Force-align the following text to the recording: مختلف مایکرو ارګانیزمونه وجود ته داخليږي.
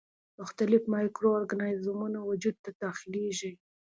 مختلف 0.39 0.81
مایکرو 0.93 1.29
ارګانیزمونه 1.39 2.19
وجود 2.29 2.55
ته 2.63 2.71
داخليږي. 2.83 3.51